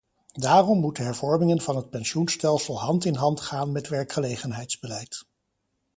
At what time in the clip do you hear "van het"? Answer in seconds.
1.61-1.89